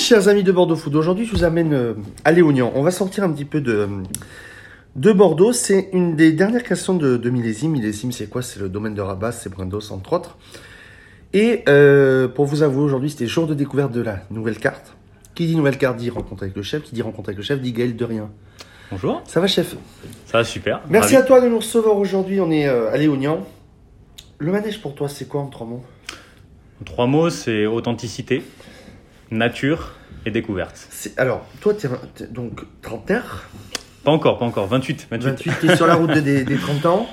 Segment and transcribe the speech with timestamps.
[0.00, 1.94] chers amis de Bordeaux Food, aujourd'hui je vous amène euh,
[2.24, 2.72] à Léognan.
[2.74, 3.86] On va sortir un petit peu de,
[4.96, 5.52] de Bordeaux.
[5.52, 7.72] C'est une des dernières questions de, de millésime.
[7.72, 8.42] Millésime, c'est quoi?
[8.42, 10.38] C'est le domaine de Rabat, c'est Brindos entre autres.
[11.32, 14.96] Et euh, pour vous avouer, aujourd'hui c'était jour de découverte de la nouvelle carte.
[15.34, 16.82] Qui dit nouvelle carte dit rencontre avec le chef.
[16.82, 18.30] Qui dit rencontre avec le chef dit Gaël de rien.
[18.90, 19.76] Bonjour, Ça va, chef?
[20.26, 20.80] Ça va super.
[20.88, 21.24] Merci Ravi.
[21.24, 22.40] à toi de nous recevoir aujourd'hui.
[22.40, 23.46] On est euh, à Léognan.
[24.38, 25.84] Le manège pour toi, c'est quoi en trois mots?
[26.84, 28.42] Trois mots, c'est authenticité,
[29.30, 29.92] nature
[30.26, 30.88] et découverte.
[31.16, 33.48] Alors, toi, tu es donc trentenaire?
[34.04, 34.66] Pas encore, pas encore.
[34.66, 35.28] 28, 28.
[35.28, 37.06] 28, tu es sur la route de- des, des 30 ans.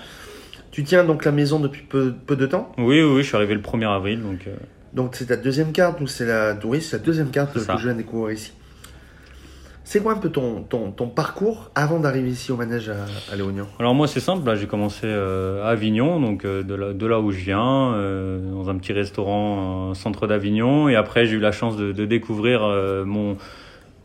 [0.71, 2.71] Tu tiens donc la maison depuis peu, peu de temps?
[2.77, 4.55] Oui, oui, oui, je suis arrivé le 1er avril, donc euh,
[4.93, 7.65] Donc c'est ta deuxième carte, ou c'est la, oui, c'est la deuxième carte que je
[7.83, 8.51] viens de découvrir ici.
[9.89, 13.37] C'est quoi un peu ton, ton, parcours avant d'arriver ici au manège à, à
[13.79, 17.21] Alors moi c'est simple, j'ai commencé euh, à Avignon, donc euh, de, là, de là
[17.21, 21.53] où je viens, euh, dans un petit restaurant centre d'Avignon, et après j'ai eu la
[21.53, 22.67] chance de, découvrir
[23.05, 23.37] mon,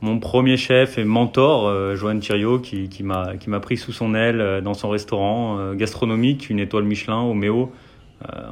[0.02, 4.74] mon premier chef et mentor, Joanne Thiriot, qui, qui m'a pris sous son aile dans
[4.74, 7.72] son restaurant gastronomique, une étoile Michelin au Méo.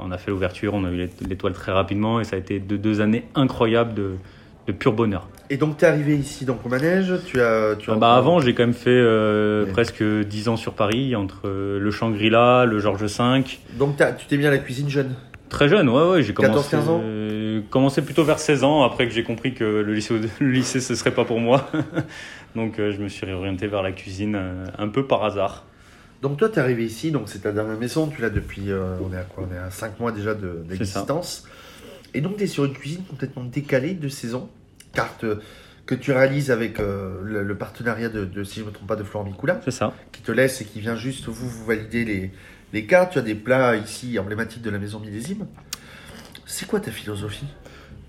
[0.04, 2.58] On a fait l'ouverture, on a eu l'ét- l'étoile très rapidement, et ça a été
[2.58, 4.14] de deux années incroyables de,
[4.66, 5.28] de pur bonheur.
[5.52, 7.74] Et donc tu es arrivé ici donc au manège, tu as...
[7.76, 9.72] Tu as Bah avant, j'ai quand même fait euh, Ouais.
[9.72, 13.42] presque 10 ans sur Paris, entre euh, le Shangri-La, le Georges V.
[13.76, 15.14] Donc tu t'es mis à la cuisine jeune?
[15.48, 17.00] Très jeune, ouais, ouais, j'ai 14, commencé, 15 ans?
[17.02, 20.78] euh, commencé plutôt vers 16 ans, après que j'ai compris que le lycée, le lycée
[20.78, 21.68] ce serait pas pour moi.
[22.54, 24.40] Donc je me suis réorienté vers la cuisine
[24.78, 25.64] un peu par hasard.
[26.22, 28.68] Donc toi tu es arrivé ici, donc c'est ta dernière maison, tu l'as depuis...
[28.72, 29.48] on est à quoi?
[29.50, 31.44] On est à 5 mois déjà de- d'existence.
[32.14, 34.48] Et donc tu es sur une cuisine complètement décalée de saison,
[34.92, 35.36] carte euh,
[35.86, 38.88] que tu réalises avec euh, le, le partenariat de, de, si je ne me trompe
[38.88, 39.60] pas, de Florent Micoula.
[39.64, 39.92] C'est ça.
[40.12, 42.30] qui te laisse et qui vient juste vous, vous valider les,
[42.72, 43.12] les cartes.
[43.12, 45.46] Tu as des plats ici emblématiques de la maison millésime.
[46.46, 47.46] C'est quoi ta philosophie?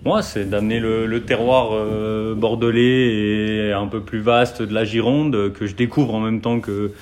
[0.04, 4.84] Moi, c'est d'amener le, le terroir euh, bordelais et un peu plus vaste de la
[4.84, 6.92] Gironde que je découvre en même temps que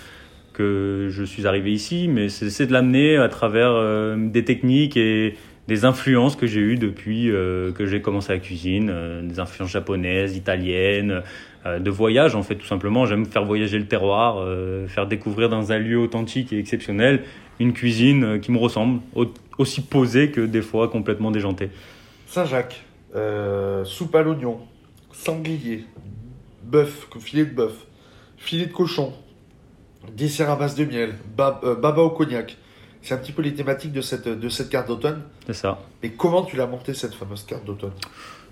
[0.53, 4.99] que je suis arrivé ici, mais c'est c'est de l'amener à travers euh, des techniques
[4.99, 5.37] et
[5.71, 9.71] des influences que j'ai eues depuis euh, que j'ai commencé la cuisine, euh, des influences
[9.71, 11.23] japonaises, italiennes,
[11.65, 13.07] euh, de voyage en fait tout simplement.
[13.07, 14.45] J'aime faire voyager le terroir,
[14.89, 17.23] faire découvrir dans un lieu authentique et exceptionnel
[17.61, 19.27] une cuisine qui me ressemble, au-
[19.59, 21.71] aussi posée que des fois complètement déjantée.
[22.27, 22.83] Saint-Jacques,
[23.85, 24.59] soupe à l'oignon,
[25.13, 25.85] sanglier,
[26.65, 27.87] bœuf, filet de bœuf,
[28.39, 29.13] filet de cochon,
[30.17, 32.57] dessert à base de miel, bab- baba au cognac.
[33.03, 35.23] C'est un petit peu les thématiques de cette, de cette carte d'automne.
[35.47, 35.79] C'est ça.
[36.03, 37.93] Mais comment tu l'as montée cette fameuse carte d'automne?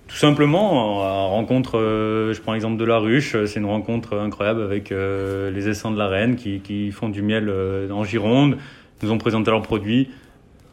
[0.08, 4.16] Tout simplement, en rencontre, euh, je prends l'exemple de la ruche, euh, c'est une rencontre
[4.16, 8.04] incroyable avec euh, les essents de la reine qui, qui font du miel euh, en
[8.04, 8.56] Gironde,
[9.02, 10.08] nous ont présenté leurs produits.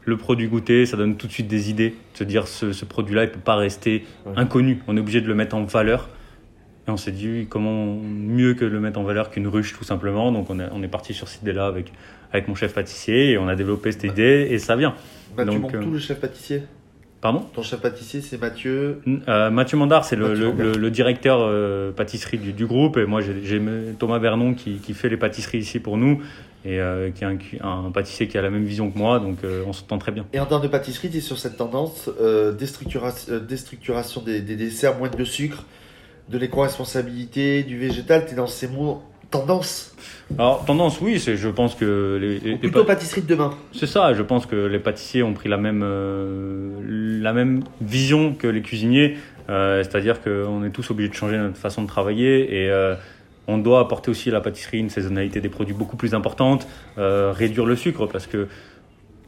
[0.06, 3.24] Le produit goûté, ça donne tout de suite des idées, se dire ce, ce produit-là,
[3.26, 4.34] il peut pas rester Ouais.
[4.38, 6.08] inconnu, on est obligé de le mettre en valeur.
[6.88, 10.32] Et on s'est dit comment mieux que le mettre en valeur qu'une ruche tout simplement.
[10.32, 11.92] Donc on est, on est parti sur cette idée-là avec,
[12.32, 14.94] avec mon chef pâtissier et on a développé cette idée et ça vient.
[15.38, 16.64] Donc, Montou, euh, le chef pâtissier?
[17.22, 17.40] Pardon?
[17.56, 19.02] Ton chef pâtissier, c'est Mathieu.
[19.28, 20.66] Euh, Mathieu Mandard, c'est le, le- Mandard.
[20.68, 22.98] le- le directeur euh, pâtisserie du, du groupe.
[22.98, 23.60] Et moi, j'ai
[23.98, 26.22] Thomas Vernon qui, qui fait les pâtisseries ici pour nous.
[26.66, 29.20] Et euh, qui est un, pâtissier qui a la même vision que moi.
[29.20, 30.26] Donc, on s'entend très bien.
[30.34, 32.10] Et en termes de pâtisserie, tu es sur cette tendance
[32.60, 35.64] déstructuration, déstructuration des, des desserts, moins de sucre,
[36.30, 38.26] de l'éco-responsabilité, du végétal.
[38.26, 39.96] Tu es dans ces mots tendance.
[40.38, 43.54] Alors, tendance, oui, c'est, je pense que les, les- les Plutôt pâ- pâtisserie de demain.
[43.74, 44.14] c'est ça.
[44.14, 48.62] Je pense que les pâtissiers ont pris la même, euh, la même vision que les
[48.62, 49.18] cuisiniers.
[49.50, 52.96] Euh, c'est-à-dire qu'on est tous obligés de changer notre façon de travailler et euh,
[53.48, 57.66] on doit apporter aussi à la pâtisserie une saisonnalité des produits beaucoup plus importante, réduire
[57.68, 58.48] le sucre parce que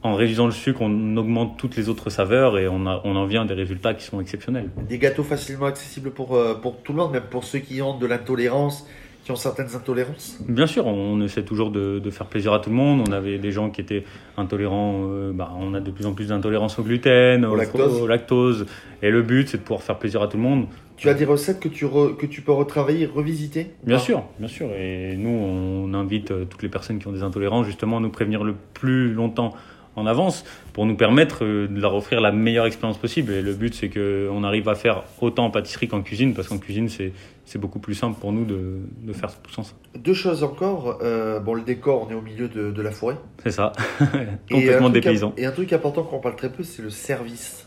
[0.07, 3.25] en réduisant le sucre, on augmente toutes les autres saveurs et on, a- on en
[3.25, 4.69] vient à des résultats qui sont exceptionnels.
[4.90, 7.97] Des gâteaux facilement accessibles pour, euh, pour tout le monde, même pour ceux qui ont
[7.97, 8.88] de l'intolérance,
[9.23, 10.40] qui ont certaines intolérances?
[10.47, 13.03] Bien sûr, on essaie toujours de, de faire plaisir à tout le monde.
[13.09, 14.06] On avait des gens qui étaient
[14.38, 18.01] intolérants, euh, bah, on a de plus en plus d'intolérance au gluten, Au lactose.
[18.01, 18.66] au lactose.
[19.01, 20.67] Et le but, c'est de pouvoir faire plaisir à tout le monde.
[20.96, 24.47] Tu as des recettes que tu, re- que tu peux retravailler, revisiter Bien sûr, bien
[24.47, 24.70] sûr.
[24.76, 28.09] Et nous, on invite euh, toutes les personnes qui ont des intolérances justement à nous
[28.09, 29.53] prévenir le plus longtemps
[29.97, 33.34] en avance pour nous permettre euh, de leur offrir la meilleure expérience possible.
[33.34, 36.59] Et le but, c'est qu'on arrive à faire autant en pâtisserie qu'en cuisine, parce qu'en
[36.59, 37.11] cuisine, c'est
[37.44, 39.61] c'est beaucoup plus simple pour nous de, de faire tout ça.
[39.97, 40.99] Deux choses encore.
[41.02, 43.16] Euh, bon, le décor, on est au milieu de, de la forêt.
[43.41, 43.72] C'est ça.
[44.52, 45.34] Complètement dépaysant.
[45.38, 47.66] Et un truc important qu'on parle très peu, c'est le service.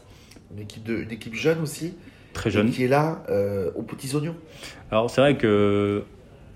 [0.55, 1.95] Une équipe, de, une équipe jeune aussi,
[2.35, 2.71] Très jeune.
[2.71, 4.37] qui est là euh, aux petits oignons.
[4.91, 6.03] Alors c'est vrai que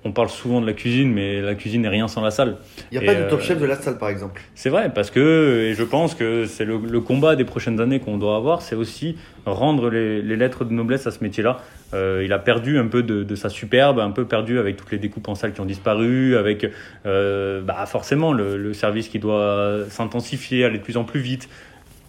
[0.04, 2.56] on parle souvent de la cuisine, mais la cuisine n'est rien sans la salle.
[2.92, 4.42] Il n'y Et, a pas de top euh, chef de la salle, par exemple.
[4.54, 8.00] C'est vrai, parce que, et je pense que c'est le, le combat des prochaines années
[8.00, 9.16] qu'on doit avoir, c'est aussi
[9.46, 11.60] rendre les, les lettres de noblesse à ce métier-là.
[11.94, 14.90] Euh, il a perdu un peu de, de sa superbe, un peu perdu avec toutes
[14.90, 16.66] les découpes en salle qui ont disparu, avec
[17.06, 21.48] euh, bah forcément le, le service qui doit s'intensifier, aller de plus en plus vite.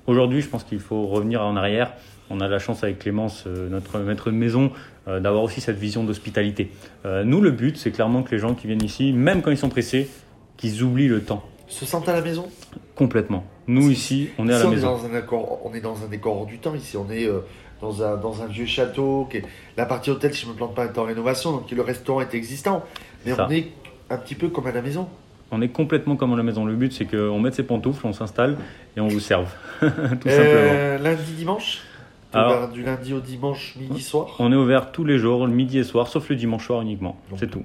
[0.07, 1.93] Aujourd'hui, je pense qu'il faut revenir en arrière.
[2.29, 4.71] On a la chance avec Clémence, euh, notre maître de maison,
[5.07, 6.71] euh, d'avoir aussi cette vision d'hospitalité.
[7.05, 9.57] Euh, nous, le but, c'est clairement que les gens qui viennent ici, même quand ils
[9.57, 10.09] sont pressés,
[10.57, 12.47] qu'ils oublient le temps Se sentent à la maison?
[12.95, 13.45] Complètement.
[13.67, 14.97] Nous, ici, on est à la on est, maison.
[14.97, 16.75] dans un accord, on est dans un décor hors du temps.
[16.75, 17.39] Ici, on est euh,
[17.81, 19.27] dans, un, dans un vieux château.
[19.29, 19.43] Qui est...
[19.75, 21.51] La partie hôtel, si je me plante pas, est en rénovation.
[21.51, 22.83] Donc, le restaurant est existant.
[23.25, 23.67] Mais on est
[24.09, 25.07] un petit peu comme à la maison.
[25.55, 26.65] On est complètement comme à la maison.
[26.65, 28.57] Le but, c'est qu'on mette ses pantoufles, on s'installe
[28.97, 29.47] et on vous serve.
[29.79, 30.29] Tout simplement.
[30.29, 31.79] Euh, lundi, dimanche
[32.33, 35.77] Alors- Du lundi au dimanche, midi, soir On est ouvert tous les jours, le midi
[35.77, 37.17] et soir, sauf le dimanche soir uniquement.
[37.37, 37.63] C'est tout.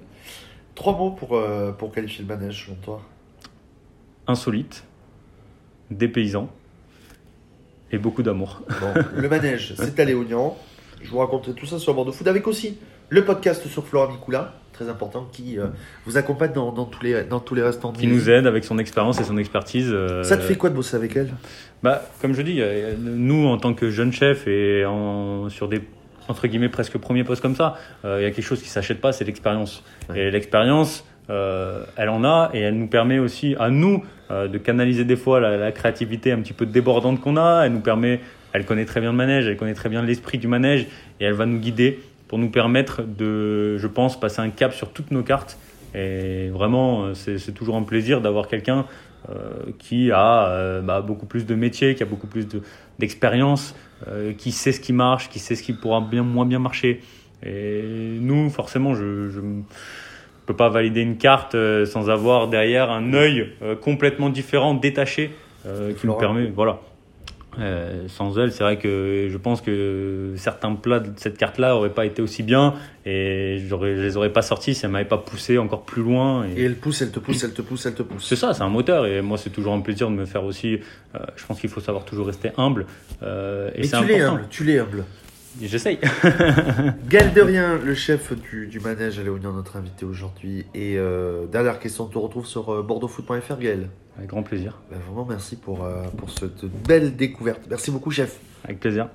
[0.76, 3.02] Trois mots pour, euh, pour qualifier le manège, selon toi?
[4.28, 4.84] Insolite,
[5.90, 6.48] dépaysant
[7.90, 8.62] et beaucoup d'amour.
[8.80, 10.56] Bon, le manège, c'est à Léognan.
[11.02, 12.78] Je vous raconterai tout ça sur Bordeaux Food avec aussi
[13.10, 15.66] le podcast sur Flora Mikula, très important, qui euh,
[16.06, 17.92] vous accompagne dans, dans tous les, dans tous les restaurants.
[17.92, 19.90] Qui nous aide avec son expérience et son expertise.
[19.92, 21.30] euh, Ça te fait quoi de bosser avec elle?
[21.82, 25.82] Bah, comme je dis, euh, nous, en tant que jeunes chefs et en, sur des
[26.28, 29.10] entre guillemets presque premiers postes comme ça, il y a quelque chose qui s'achète pas,
[29.10, 29.82] c'est l'expérience.
[30.08, 30.20] Ouais.
[30.20, 35.16] Et l'expérience, elle en a et elle nous permet aussi à nous de canaliser des
[35.16, 37.64] fois la, la créativité un petit peu débordante qu'on a.
[37.66, 38.20] Elle nous permet,
[38.52, 40.86] elle connaît très bien le manège, elle connaît très bien l'esprit du manège
[41.18, 41.98] et elle va nous guider
[42.30, 45.58] pour nous permettre de, je pense, passer un cap sur toutes nos cartes.
[45.96, 48.86] Et vraiment, euh, c'est toujours un plaisir d'avoir quelqu'un
[49.28, 49.34] euh,
[49.80, 52.62] qui a euh, bah, beaucoup plus de métier, qui a beaucoup plus de-
[53.00, 53.74] d'expérience,
[54.06, 57.00] euh, qui sait ce qui marche, qui sait ce qui pourra bien, moins bien marcher.
[57.44, 57.82] Et
[58.20, 59.62] nous, forcément, je ne
[60.46, 63.48] peux pas valider une carte sans avoir derrière un œil
[63.80, 65.32] complètement différent, détaché,
[65.98, 66.46] qui nous permet.
[66.54, 66.78] Voilà.
[67.58, 71.90] Euh, sans elle, c'est vrai que je pense que certains plats de cette carte-là n'auraient
[71.92, 72.74] pas été aussi bien
[73.04, 76.46] et j'aurais- je les aurais pas sortis si elle m'avait pas poussé encore plus loin.
[76.56, 78.24] Et elle pousse, elle te pousse, elle te pousse, elle te pousse.
[78.28, 80.78] C'est ça, c'est un moteur et moi c'est toujours un plaisir de me faire aussi.
[81.16, 82.86] euh, je pense qu'il faut savoir toujours rester humble
[83.22, 85.04] euh, et Mais tu l'es humble, tu l'es humble.
[85.60, 85.98] J'essaye.
[87.08, 90.64] Gaël Derrien, le chef du, du manège à Léognan, notre invité aujourd'hui.
[90.74, 90.96] Et
[91.50, 93.88] dernière question, on te retrouve sur bordeauxfoot.fr, Gaël.
[94.20, 97.62] Avec grand plaisir, Bah, vraiment, merci pour, euh, pour cette belle découverte.
[97.70, 98.38] Merci beaucoup, chef.
[98.64, 99.08] avec plaisir.